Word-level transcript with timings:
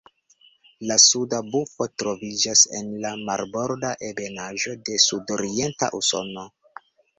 La 0.91 0.95
Suda 1.03 1.41
bufo 1.55 1.87
troviĝas 2.03 2.63
en 2.79 2.89
la 3.05 3.13
marborda 3.29 3.93
ebenaĵo 4.09 4.77
de 4.91 4.99
sudorienta 5.07 5.93
Usono. 6.03 6.51